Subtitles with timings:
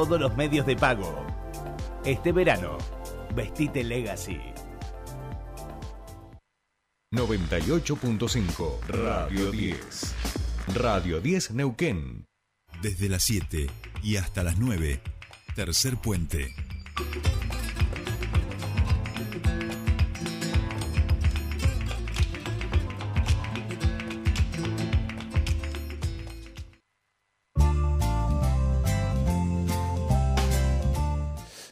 [0.00, 1.26] todos los medios de pago.
[2.04, 2.78] Este verano,
[3.34, 4.38] vestite Legacy.
[7.12, 10.14] 98.5 Radio 10.
[10.76, 12.26] Radio 10 Neuquén.
[12.80, 13.66] Desde las 7
[14.04, 15.00] y hasta las 9.
[15.56, 16.54] Tercer puente.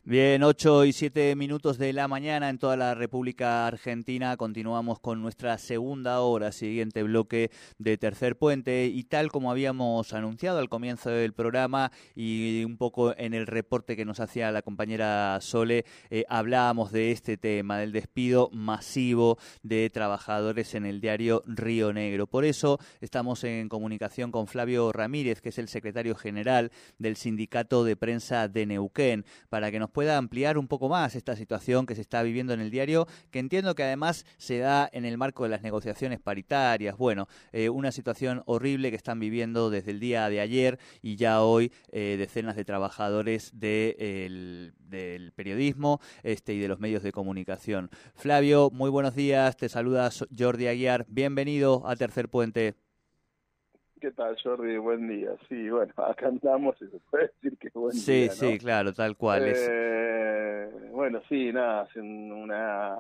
[0.09, 4.37] Bien, 8 y 7 minutos de la mañana en toda la República Argentina.
[4.37, 8.87] Continuamos con nuestra segunda hora, siguiente bloque de Tercer Puente.
[8.87, 13.97] Y tal como habíamos anunciado al comienzo del programa y un poco en el reporte
[13.97, 19.91] que nos hacía la compañera Sole, eh, hablábamos de este tema, del despido masivo de
[19.91, 22.29] trabajadores en el diario Río Negro.
[22.29, 27.83] Por eso estamos en comunicación con Flavio Ramírez, que es el secretario general del Sindicato
[27.83, 31.95] de Prensa de Neuquén, para que nos pueda ampliar un poco más esta situación que
[31.95, 35.45] se está viviendo en el diario, que entiendo que además se da en el marco
[35.45, 36.99] de las negociaciones paritarias.
[36.99, 41.41] Bueno, eh, una situación horrible que están viviendo desde el día de ayer y ya
[41.41, 44.75] hoy eh, decenas de trabajadores del
[45.35, 47.89] periodismo este, y de los medios de comunicación.
[48.15, 52.86] Flavio, muy buenos días, te saluda Jordi Aguiar, bienvenido a Tercer Puente.
[54.01, 54.77] ¿Qué tal, Jordi?
[54.77, 55.31] Buen día.
[55.49, 58.31] Sí, bueno, acá andamos y se puede decir que buen sí, día.
[58.31, 59.43] Sí, sí, claro, tal cual.
[59.47, 62.99] Eh, Bueno, sí, nada, es una,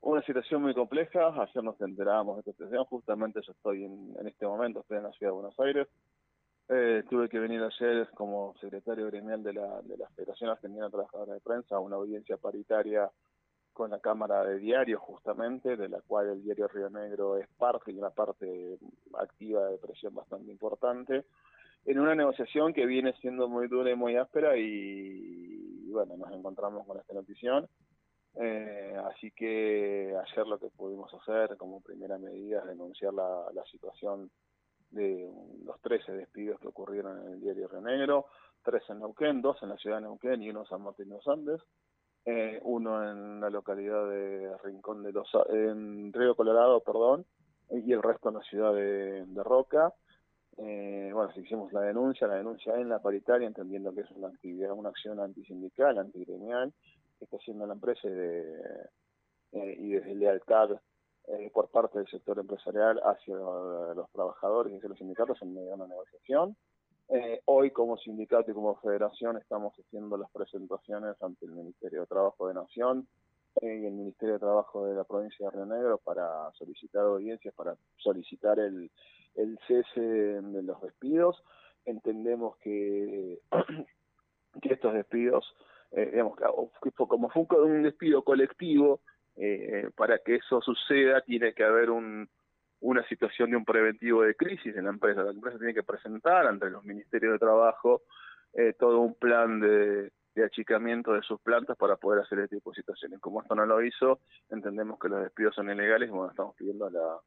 [0.00, 1.28] una situación muy compleja.
[1.28, 2.84] Ayer nos enterábamos de esta situación.
[2.84, 5.88] Justamente yo estoy en, en este momento, estoy en la ciudad de Buenos Aires.
[6.68, 10.90] Eh, tuve que venir ayer como secretario gremial de la, de la Federación Argentina de
[10.92, 13.10] Trabajadores de Prensa a una audiencia paritaria
[13.72, 17.92] con la Cámara de Diarios, justamente, de la cual el diario Río Negro es parte
[17.92, 18.78] y una parte
[19.14, 21.24] activa de presión bastante importante,
[21.84, 26.86] en una negociación que viene siendo muy dura y muy áspera y, bueno, nos encontramos
[26.86, 27.68] con esta notición.
[28.36, 33.64] Eh, así que ayer lo que pudimos hacer como primera medida es denunciar la, la
[33.64, 34.30] situación
[34.90, 35.32] de
[35.64, 38.26] los 13 despidos que ocurrieron en el diario Río Negro,
[38.62, 41.16] tres en Neuquén, dos en la ciudad de Neuquén y uno en San Martín de
[41.16, 41.60] los Andes
[42.24, 47.24] eh, uno en la localidad de Rincón de los en Río Colorado, perdón,
[47.70, 49.92] y el resto en la ciudad de, de Roca.
[50.56, 54.72] Eh, bueno, hicimos la denuncia, la denuncia en la paritaria, entendiendo que es una actividad,
[54.72, 56.72] una acción antisindical, antigremial,
[57.18, 58.62] que está haciendo la empresa y, de,
[59.52, 60.70] eh, y desde lealtad
[61.28, 65.68] eh, por parte del sector empresarial hacia los trabajadores y hacia los sindicatos en medio
[65.68, 66.56] de una negociación.
[67.12, 72.06] Eh, hoy como sindicato y como federación estamos haciendo las presentaciones ante el Ministerio de
[72.06, 73.08] Trabajo de Nación
[73.60, 77.52] eh, y el Ministerio de Trabajo de la provincia de Río Negro para solicitar audiencias,
[77.54, 78.92] para solicitar el,
[79.34, 81.42] el cese de los despidos.
[81.84, 83.40] Entendemos que,
[84.62, 85.44] que estos despidos,
[85.90, 86.38] eh, digamos,
[86.96, 89.00] como fue un despido colectivo,
[89.34, 92.28] eh, para que eso suceda tiene que haber un,
[92.80, 95.22] una situación de un preventivo de crisis en la empresa.
[95.22, 98.02] La empresa tiene que presentar ante los ministerios de trabajo
[98.54, 102.70] eh, todo un plan de, de, achicamiento de sus plantas para poder hacer este tipo
[102.70, 103.20] de situaciones.
[103.20, 106.88] Como esto no lo hizo, entendemos que los despidos son ilegales y bueno, estamos pidiendo
[106.90, 107.20] la,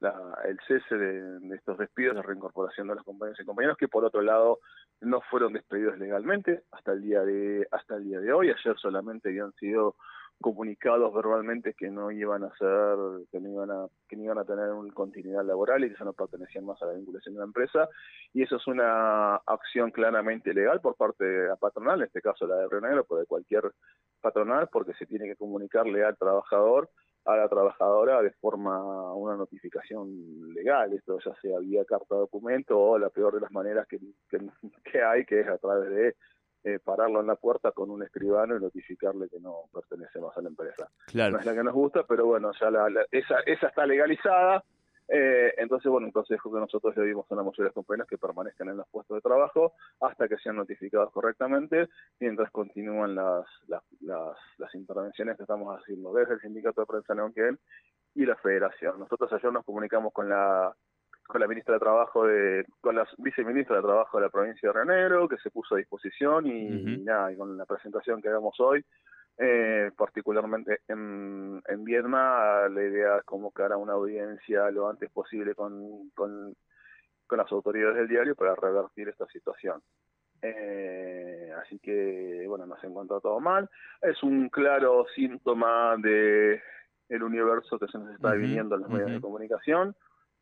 [0.00, 3.88] la, el cese de, de, estos despidos, de reincorporación de los compañeros y compañeros que
[3.88, 4.60] por otro lado
[5.00, 8.50] no fueron despedidos legalmente hasta el día de hasta el día de hoy.
[8.50, 9.96] Ayer solamente habían sido
[10.42, 12.96] comunicados verbalmente que no iban a ser,
[13.30, 16.04] que no iban a, que no iban a tener una continuidad laboral y que eso
[16.04, 17.88] no pertenecían más a la vinculación de la empresa.
[18.34, 22.46] Y eso es una acción claramente legal por parte de la patronal, en este caso
[22.46, 23.72] la de Río Negro, pero de cualquier
[24.20, 26.90] patronal, porque se tiene que comunicarle al trabajador,
[27.24, 32.98] a la trabajadora de forma, una notificación legal, esto ya sea vía carta documento o
[32.98, 33.98] la peor de las maneras que,
[34.28, 34.38] que,
[34.90, 36.16] que hay, que es a través de
[36.64, 40.42] eh, pararlo en la puerta con un escribano y notificarle que no pertenece más a
[40.42, 40.88] la empresa.
[41.06, 41.32] Claro.
[41.32, 44.64] No es la que nos gusta, pero bueno, ya la, la, esa, esa está legalizada.
[45.08, 48.08] Eh, entonces, bueno, un consejo que nosotros le dimos a la mayoría de los compañeros
[48.08, 51.88] que permanezcan en los puestos de trabajo hasta que sean notificados correctamente,
[52.20, 57.14] mientras continúan las, las, las, las intervenciones que estamos haciendo desde el Sindicato de Prensa
[57.14, 57.58] Neuquén
[58.14, 59.00] y la Federación.
[59.00, 60.74] Nosotros ayer nos comunicamos con la
[61.26, 64.72] con la ministra de Trabajo de, con la viceministra de Trabajo de la provincia de
[64.72, 66.98] Río Negro, que se puso a disposición y, uh -huh.
[66.98, 68.84] y nada, y con la presentación que hagamos hoy,
[69.38, 75.54] eh, particularmente en, en Viedma, la idea es convocar a una audiencia lo antes posible
[75.54, 76.54] con, con,
[77.26, 79.80] con las autoridades del diario para revertir esta situación.
[80.42, 83.70] Eh, así que, bueno, nos encontró todo mal.
[84.02, 86.60] Es un claro síntoma de
[87.08, 88.38] el universo que se nos está uh -huh.
[88.38, 89.16] viviendo en los medios uh -huh.
[89.16, 89.94] de comunicación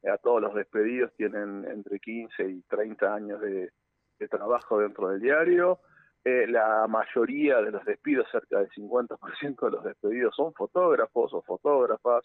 [0.09, 3.71] a todos los despedidos tienen entre 15 y 30 años de,
[4.19, 5.81] de trabajo dentro del diario.
[6.25, 11.43] eh, la mayoría de los despidos, cerca del 50% de los despedidos son fotógrafos o
[11.43, 12.25] fotógrafas,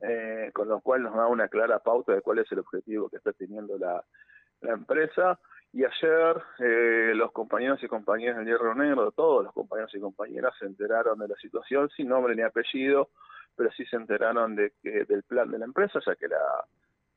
[0.00, 3.18] eh, con lo cual nos da una clara pauta de cuál es el objetivo que
[3.18, 4.02] está teniendo la,
[4.62, 5.38] la empresa.
[5.74, 10.54] Y ayer eh, los compañeros y compañeras del Hierro Negro, todos los compañeros y compañeras
[10.58, 13.10] se enteraron de la situación sin nombre ni apellido,
[13.54, 16.38] pero sí se enteraron de que, del plan de la empresa, ya que la,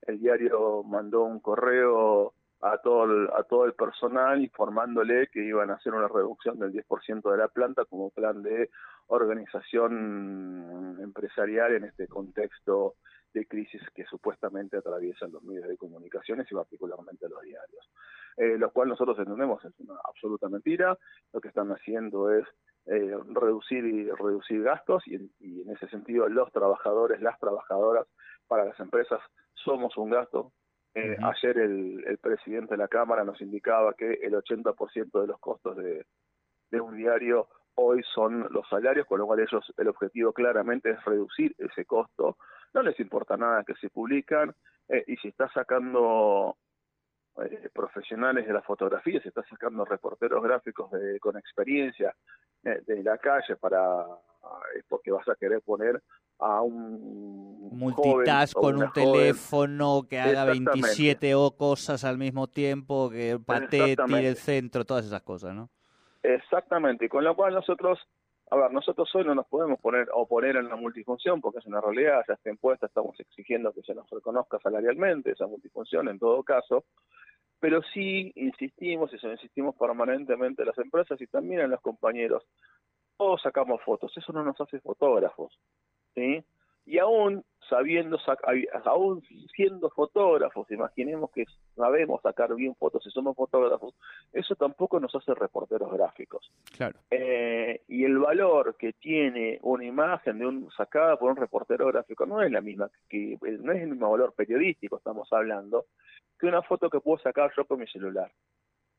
[0.08, 5.72] el diario mandó un correo a todo el, a todo el personal informándole que iban
[5.72, 8.70] a hacer una reducción del 10% de la planta como plan de
[9.08, 12.96] organización empresarial en este contexto
[13.34, 17.90] de crisis que supuestamente atraviesan los medios de comunicaciones y particularmente los diarios.
[18.38, 20.98] Eh, lo cual nosotros entendemos es una absoluta mentira.
[21.34, 22.46] Lo que están haciendo es
[22.86, 28.08] eh, reducir y reducir gastos y, y en ese sentido los trabajadores, las trabajadoras
[28.48, 29.20] para las empresas
[29.54, 30.52] somos un gasto,
[30.94, 35.40] eh, Ayer el, el, presidente de la Cámara nos indicaba que el 80% de los
[35.40, 36.06] costos de,
[36.70, 41.06] de, un diario hoy son los salarios, con lo cual ellos el objetivo claramente es
[41.06, 42.38] reducir ese costo.
[42.74, 44.54] No les importa nada que se publican
[44.90, 46.58] eh, y si está sacando
[47.42, 52.14] eh, profesionales de la fotografía, si está sacando reporteros gráficos de, con experiencia
[52.64, 54.06] eh, de la calle para
[54.76, 56.02] es porque vas a querer poner
[56.42, 63.40] a un multitask con un teléfono que haga 27 o cosas al mismo tiempo, que
[63.44, 65.70] patee, tire el centro, todas esas cosas, ¿no?
[66.24, 68.00] Exactamente, y con lo cual nosotros,
[68.50, 71.82] a ver, nosotros hoy no nos podemos poner oponer en la multifunción porque es una
[71.82, 76.44] realidad, ya está impuesta, estamos exigiendo que se nos reconozca salarialmente esa multifunción en todo
[76.44, 76.86] caso,
[77.60, 82.44] pero sí insistimos y eso insistimos permanentemente en las empresas y también en los compañeros.
[83.18, 85.58] Todos sacamos fotos, eso no nos hace fotógrafos.
[86.16, 86.44] ¿Sí?
[86.86, 88.18] Y aún sabiendo,
[88.86, 89.24] aún
[89.56, 93.94] siendo fotógrafos, imaginemos que sabemos sacar bien fotos y somos fotógrafos,
[94.34, 96.52] eso tampoco nos hace reporteros gráficos.
[96.76, 97.00] Claro.
[97.10, 102.26] Eh, y el valor que tiene una imagen de un sacada por un reportero gráfico
[102.26, 105.86] no es la misma que no es el mismo valor periodístico, estamos hablando,
[106.38, 108.32] que una foto que puedo sacar yo con mi celular.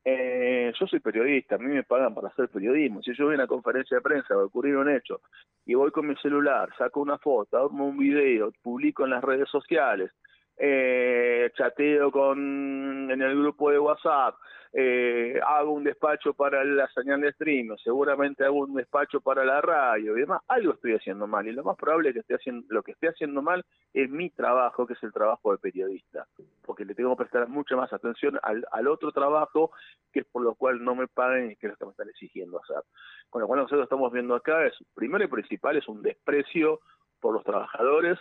[0.04, 3.02] Eh, yo soy periodista, a mí me pagan para hacer periodismo.
[3.02, 5.20] Si yo voy a una conferencia de prensa, va a ocurrir un hecho,
[5.64, 9.48] y voy con mi celular, saco una foto, hago un video, publico en las redes
[9.48, 10.10] sociales,
[10.56, 11.11] eh,
[11.50, 14.36] chateo con en el grupo de WhatsApp,
[14.74, 19.60] eh, hago un despacho para la señal de streaming, seguramente hago un despacho para la
[19.60, 22.66] radio y demás, algo estoy haciendo mal y lo más probable es que esté haciendo,
[22.70, 26.26] lo que esté haciendo mal es mi trabajo, que es el trabajo de periodista,
[26.64, 29.72] porque le tengo que prestar mucha más atención al, otro trabajo
[30.10, 32.08] que es por lo cual no me paguen y que es lo que me están
[32.08, 32.82] exigiendo hacer.
[33.28, 36.80] Con lo cual nosotros estamos viendo acá es, primero y principal, es un desprecio
[37.20, 38.18] por los trabajadores,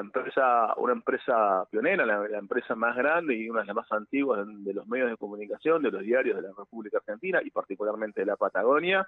[0.00, 4.46] la empresa, una empresa pionera, la, empresa más grande y una de las más antiguas
[4.46, 8.26] de, los medios de comunicación, de los diarios de la República Argentina y particularmente de
[8.26, 9.06] la Patagonia,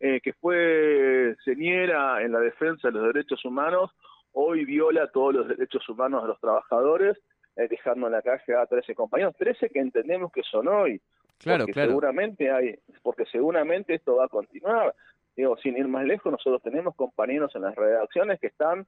[0.00, 3.90] eh, que fue señera en la defensa de los derechos humanos,
[4.32, 7.16] hoy viola todos los derechos humanos de los trabajadores,
[7.56, 11.00] eh, dejando en la calle a 13 compañeros, 13 que entendemos que son hoy.
[11.38, 11.90] Claro, porque claro.
[11.90, 14.94] Seguramente hay, porque seguramente esto va a continuar.
[15.36, 18.86] Digo, sin ir más lejos, nosotros tenemos compañeros en las redacciones que están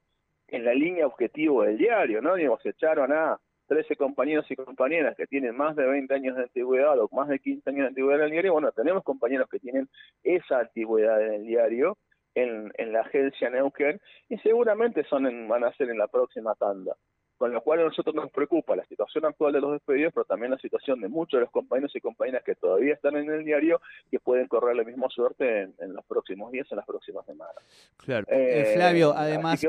[0.54, 2.36] en la línea objetivo del diario, ¿no?
[2.36, 6.44] Digamos, se echaron a 13 compañeros y compañeras que tienen más de 20 años de
[6.44, 9.58] antigüedad o más de 15 años de antigüedad en el diario, bueno, tenemos compañeros que
[9.58, 9.88] tienen
[10.22, 11.96] esa antigüedad en el diario,
[12.37, 16.54] en, en la agencia Neuquén, y seguramente son en, van a ser en la próxima
[16.54, 16.94] tanda
[17.37, 20.52] con lo cual a nosotros nos preocupa la situación actual de los despedidos, pero también
[20.52, 23.80] la situación de muchos de los compañeros y compañeras que todavía están en el diario
[24.11, 27.56] que pueden correr la misma suerte en, los próximos días, en las próximas semanas.
[27.99, 28.26] Claro.
[28.28, 29.62] Eh, eh Flavio, además,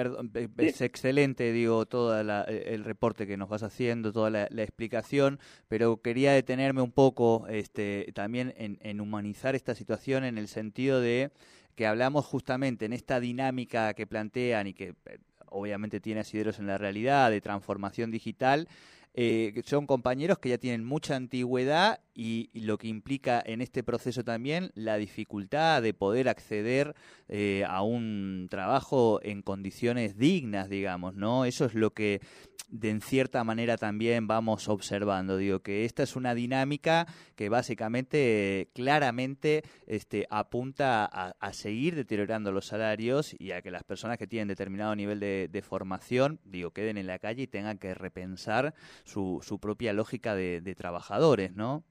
[0.00, 5.38] perdón, es excelente, digo, todo el reporte que nos vas haciendo, toda la, explicación,
[5.68, 11.02] pero quería detenerme un poco este, también en, en humanizar esta situación en el sentido
[11.02, 11.32] de
[11.74, 15.18] que hablamos justamente en esta dinámica que plantean y que eh,
[15.50, 18.68] obviamente tiene asideros en la realidad, de transformación digital,
[19.12, 24.22] eh, son compañeros que ya tienen mucha antigüedad y, lo que implica en este proceso
[24.24, 26.94] también la dificultad de poder acceder
[27.28, 31.46] eh, a un trabajo en condiciones dignas, digamos, ¿no?
[31.46, 32.20] Eso es lo que
[32.68, 35.38] de en cierta manera también vamos observando.
[35.38, 42.66] Digo que esta es una dinámica que básicamente claramente este, apunta a, seguir deteriorando los
[42.66, 47.06] salarios y a que las personas que tienen determinado nivel de, formación, digo, queden en
[47.06, 48.74] la calle y tengan que repensar
[49.04, 51.82] su, su propia lógica de, de trabajadores, ¿no?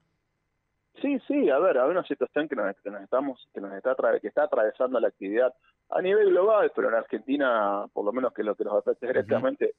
[1.01, 4.43] Sí, sí, a ver, hay una situación que nos, estamos, que nos está, que está
[4.43, 5.53] atravesando la actividad
[5.89, 9.75] a nivel global, pero en Argentina, por lo menos que lo que nos afecta directamente,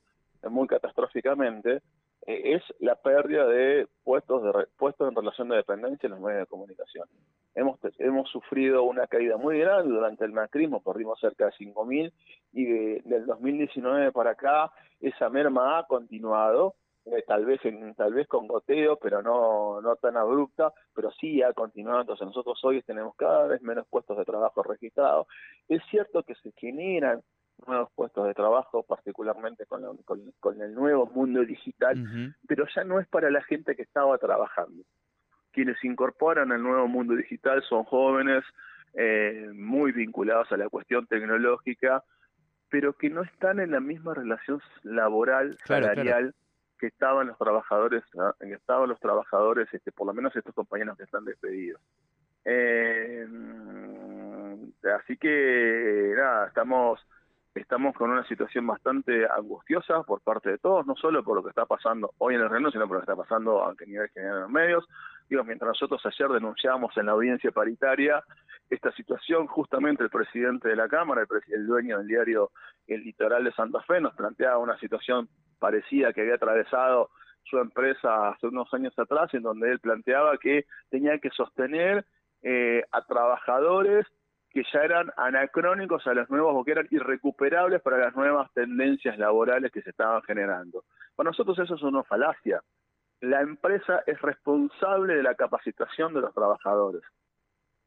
[0.49, 1.83] muy catastróficamente,
[2.27, 6.41] eh, es la pérdida de puestos de puestos en relación de dependencia en los medios
[6.41, 7.07] de comunicación.
[7.55, 12.13] Hemos, hemos sufrido una caída muy grande durante el macrismo, perdimos cerca de 5.000
[12.53, 16.75] y de, del 2019 para acá esa merma ha continuado,
[17.07, 21.43] eh, tal vez en, tal vez con goteo, pero no, no tan abrupta, pero sí
[21.43, 22.03] ha continuado.
[22.03, 25.27] Entonces nosotros hoy tenemos cada vez menos puestos de trabajo registrados.
[25.69, 27.23] Es cierto que se generan
[27.67, 33.09] nuevos puestos de trabajo, particularmente con, con, el nuevo mundo digital, pero ya no es
[33.09, 34.83] para la gente que estaba trabajando.
[35.53, 38.45] Quienes incorporan al nuevo mundo digital son jóvenes
[38.95, 42.03] eh, muy vinculados a la cuestión tecnológica,
[42.71, 46.35] pero que no están en la misma relación laboral, salarial
[46.81, 48.03] que estaban los trabajadores,
[48.41, 51.81] que estaban los trabajadores, este, por lo menos estos compañeros que están despedidos.
[52.45, 53.27] Eh,
[54.99, 57.07] así que nada, estamos
[57.55, 61.51] estamos con una situación bastante angustiosa por parte de todos, no solo por lo que
[61.51, 64.37] está pasando hoy en el reino, sino por lo que está pasando a nivel general
[64.37, 64.89] en los medios.
[65.29, 68.23] Digo, mientras nosotros ayer denunciamos en la audiencia paritaria
[68.69, 72.51] esta situación, justamente el presidente de la Cámara, el, el dueño del diario
[72.87, 75.29] El Litoral de Santa Fe, nos planteaba una situación
[75.59, 77.11] parecida que había atravesado
[77.45, 82.05] su empresa hace unos años atrás, en donde él planteaba que tenía que sostener
[82.43, 84.07] eh, a trabajadores
[84.51, 89.17] que ya eran anacrónicos a los nuevos o que eran irrecuperables para las nuevas tendencias
[89.17, 90.85] laborales que se estaban generando.
[91.15, 92.61] Para nosotros eso es una falacia.
[93.21, 97.03] La empresa es responsable de la capacitación de los trabajadores.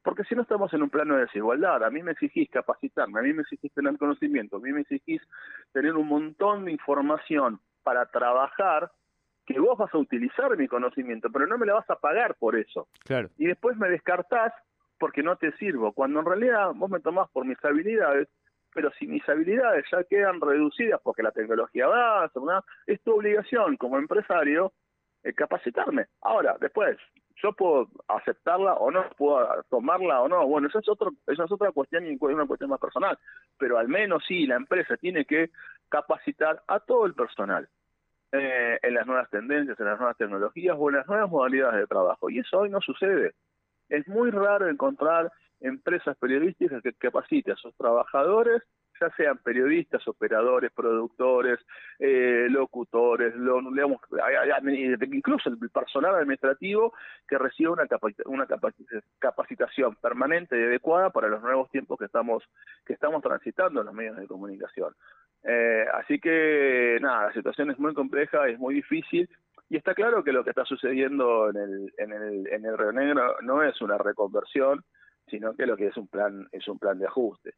[0.03, 3.24] Porque si no estamos en un plano de desigualdad, a mí me exigís capacitarme, a
[3.24, 5.22] mí me exigís tener conocimiento, a mí me exigís
[5.72, 8.91] tener un montón de información para trabajar,
[9.46, 12.58] que vos vas a utilizar mi conocimiento, pero no me la vas a pagar por
[12.58, 12.88] eso.
[13.05, 13.29] Claro.
[13.38, 14.53] Y después me descartás
[15.00, 18.27] porque no te sirvo, cuando en realidad vos me tomás por mis habilidades,
[18.73, 23.97] pero si mis habilidades ya quedan reducidas porque la tecnología avanza, es tu obligación como
[23.97, 24.73] empresario
[25.23, 26.07] eh, capacitarme.
[26.21, 26.97] Ahora, después,
[27.41, 31.51] yo puedo aceptarla o no, puedo tomarla o no, bueno, eso es, otro, eso es
[31.51, 33.17] otra cuestión y una cuestión más personal,
[33.57, 35.51] pero al menos sí, la empresa tiene que
[35.89, 37.67] capacitar a todo el personal.
[38.35, 41.85] Eh, en las nuevas tendencias, en las nuevas tecnologías o en las nuevas modalidades de
[41.85, 42.31] trabajo.
[42.31, 43.35] Y eso hoy no sucede.
[43.90, 45.32] Es muy raro encontrar
[45.63, 48.62] empresas periodísticas que capaciten a sus trabajadores,
[49.00, 51.60] ya sean periodistas, operadores, productores,
[52.00, 53.34] eh, locutores,
[55.12, 56.94] incluso el personal administrativo
[57.28, 57.88] que reciba una,
[58.25, 58.48] una
[59.20, 62.44] capacitación permanente y adecuada para los nuevos tiempos que estamos
[62.86, 64.94] que estamos transitando en los medios de comunicación.
[65.44, 69.30] Eh, así que nada, la situación es muy compleja, es muy difícil
[69.74, 72.92] y está claro que lo que está sucediendo en el, en el, en el Río
[72.92, 74.86] Negro no es una reconversión,
[75.25, 77.56] sino que lo que es un plan, es un plan de ajuste.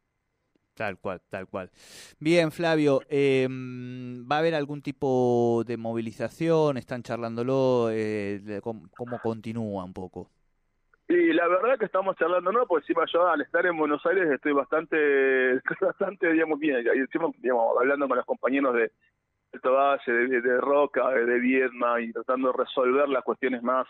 [0.72, 1.70] Tal cual, tal cual.
[2.18, 6.78] Bien, Flavio, em, ¿va a haber algún tipo de movilización?
[6.78, 7.90] ¿Están charlándolo?
[7.92, 10.30] Eh, ¿cómo, continúa un poco?
[11.08, 12.66] Y la verdad que estamos charlando, ¿no?
[12.66, 18.08] Pues encima yo al estar en Buenos Aires estoy bastante, bastante, digamos, bien, digamos, hablando
[18.08, 18.90] con los compañeros de,
[19.64, 23.86] Valle, de, de Roca, de Viedma y tratando de resolver las cuestiones más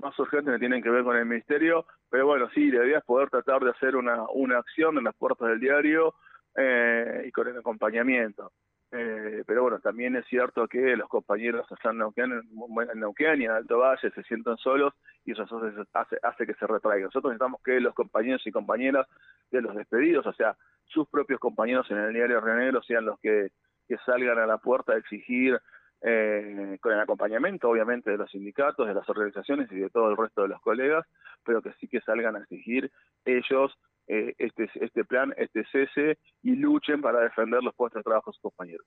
[0.00, 3.04] más urgentes que tienen que ver con el ministerio, pero bueno, sí, la idea es
[3.04, 6.14] poder tratar de hacer una, una acción en las puertas del diario
[6.56, 8.52] eh, y con el acompañamiento.
[8.90, 13.44] Eh, pero bueno, también es cierto que los compañeros allá en Neuquén, en Neuquén y
[13.44, 14.94] en Alto Valle se sientan solos
[15.26, 15.44] y eso
[15.92, 17.06] hace, hace que se retraigan.
[17.06, 19.06] Nosotros necesitamos que los compañeros y compañeras
[19.50, 23.18] de los despedidos, o sea, sus propios compañeros en el diario Río Negro sean los
[23.20, 23.50] que
[23.88, 25.58] que salgan a la puerta a exigir
[26.00, 30.16] eh, con el acompañamiento obviamente de los sindicatos, de las organizaciones y de todo el
[30.16, 31.04] resto de los colegas,
[31.44, 32.90] pero que sí que salgan a exigir
[33.24, 33.76] ellos
[34.06, 38.34] eh, este, este plan, este cese y luchen para defender los puestos de trabajo de
[38.34, 38.86] sus compañeros.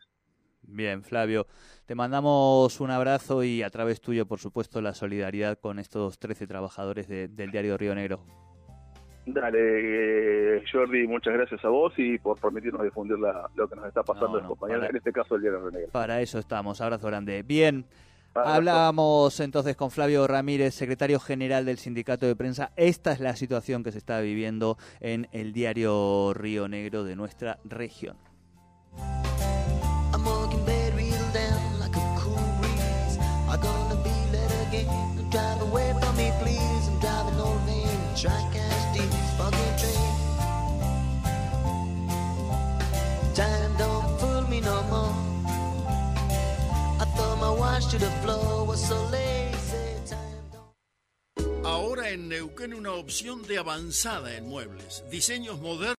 [0.64, 1.48] Bien, Flavio,
[1.86, 6.48] te mandamos un abrazo y a través tuyo, por supuesto, la solidaridad con estos 13
[6.48, 8.24] trabajadores del diario Río Negro.
[9.26, 14.04] Dale, eh, Jordi, muchas gracias a vos y por permitirnos difundir lo que nos está
[14.04, 15.92] pasando en compañeros, en este caso el Diario Renegro.
[15.92, 17.44] Para eso estamos, abrazo grande.
[17.44, 17.86] Bien,
[18.34, 22.72] Hablábamos entonces con Flavio Ramírez, secretario general del Sindicato de Prensa.
[22.78, 27.60] Esta es la situación que se está viviendo en el diario Río Negro de nuestra
[27.66, 28.16] región.
[51.64, 55.82] Ahora en Neuquén una opción de avanzada en muebles, diseños modernos